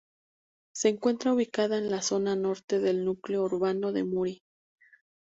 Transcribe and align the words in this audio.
Se 0.73 0.89
encuentra 0.89 1.31
ubicada 1.31 1.77
en 1.77 1.91
la 1.91 2.01
zona 2.01 2.35
norte 2.35 2.79
del 2.79 3.05
núcleo 3.05 3.43
urbano 3.43 3.91
de 3.91 4.03
Muri. 4.03 4.41